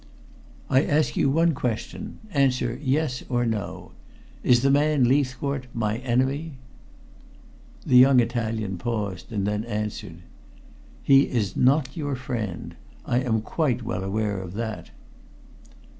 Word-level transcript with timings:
"I 0.67 0.83
ask 0.83 1.15
you 1.15 1.29
one 1.29 1.53
question. 1.53 2.17
Answer 2.31 2.75
yes 2.81 3.23
or 3.29 3.45
no. 3.45 3.91
Is 4.43 4.63
the 4.63 4.71
man 4.71 5.03
Leithcourt 5.03 5.67
my 5.75 5.99
enemy?" 5.99 6.53
The 7.85 7.97
young 7.97 8.19
Italian 8.19 8.79
paused, 8.79 9.31
and 9.31 9.45
then 9.45 9.63
answered: 9.65 10.23
"He 11.03 11.29
is 11.29 11.55
not 11.55 11.95
your 11.95 12.15
friend. 12.15 12.73
I 13.05 13.19
am 13.19 13.41
quite 13.43 13.83
well 13.83 14.03
aware 14.03 14.41
of 14.41 14.55
that." 14.55 14.89